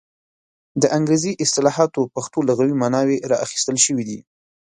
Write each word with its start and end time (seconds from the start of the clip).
د 0.81 0.83
انګریزي 0.97 1.31
اصطلاحاتو 1.43 2.01
پښتو 2.15 2.39
لغوي 2.49 2.73
ماناوې 2.81 3.17
را 3.29 3.37
اخیستل 3.45 3.77
شوې 3.85 4.03
دي. 4.09 4.19